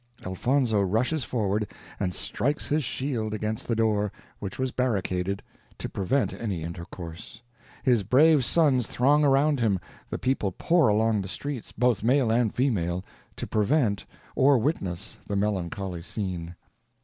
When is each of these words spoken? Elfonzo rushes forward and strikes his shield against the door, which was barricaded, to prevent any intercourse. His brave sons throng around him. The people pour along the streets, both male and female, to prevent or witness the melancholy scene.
Elfonzo 0.25 0.81
rushes 0.81 1.23
forward 1.23 1.67
and 1.99 2.15
strikes 2.15 2.69
his 2.69 2.83
shield 2.83 3.35
against 3.35 3.67
the 3.67 3.75
door, 3.75 4.11
which 4.39 4.57
was 4.57 4.71
barricaded, 4.71 5.43
to 5.77 5.87
prevent 5.87 6.33
any 6.33 6.63
intercourse. 6.63 7.43
His 7.83 8.01
brave 8.01 8.43
sons 8.43 8.87
throng 8.87 9.23
around 9.23 9.59
him. 9.59 9.79
The 10.09 10.17
people 10.17 10.53
pour 10.53 10.87
along 10.87 11.21
the 11.21 11.27
streets, 11.27 11.71
both 11.71 12.01
male 12.01 12.31
and 12.31 12.51
female, 12.51 13.05
to 13.35 13.45
prevent 13.45 14.07
or 14.35 14.57
witness 14.57 15.19
the 15.27 15.35
melancholy 15.35 16.01
scene. 16.01 16.55